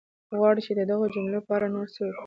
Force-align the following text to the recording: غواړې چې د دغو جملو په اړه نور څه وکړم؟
غواړې 0.37 0.61
چې 0.67 0.73
د 0.79 0.81
دغو 0.89 1.05
جملو 1.13 1.39
په 1.47 1.51
اړه 1.57 1.67
نور 1.75 1.87
څه 1.95 1.99
وکړم؟ 2.03 2.19